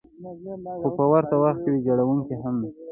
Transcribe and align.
خو 0.79 0.89
په 0.97 1.03
ورته 1.11 1.35
وخت 1.43 1.59
کې 1.63 1.69
ویجاړونکې 1.73 2.35
هم 2.43 2.55
ده. 2.61 2.69